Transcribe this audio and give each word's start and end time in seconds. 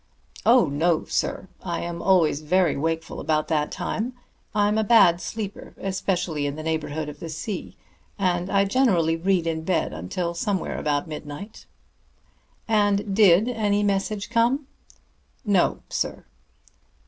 "Oh, 0.47 0.65
no, 0.65 1.05
sir! 1.05 1.47
I 1.61 1.81
am 1.81 2.01
always 2.01 2.41
very 2.41 2.75
wakeful 2.75 3.19
about 3.19 3.49
that 3.49 3.71
time. 3.71 4.13
I'm 4.55 4.79
a 4.79 4.83
bad 4.83 5.21
sleeper, 5.21 5.75
especially 5.77 6.47
in 6.47 6.55
the 6.55 6.63
neighborhood 6.63 7.07
of 7.07 7.19
the 7.19 7.29
sea, 7.29 7.77
and 8.17 8.49
I 8.49 8.65
generally 8.65 9.15
read 9.15 9.45
in 9.45 9.63
bed 9.63 9.93
until 9.93 10.33
somewhere 10.33 10.79
about 10.79 11.07
midnight." 11.07 11.67
"And 12.67 13.15
did 13.15 13.47
any 13.47 13.83
message 13.83 14.31
come?" 14.31 14.65
"No, 15.45 15.81
sir." 15.87 16.25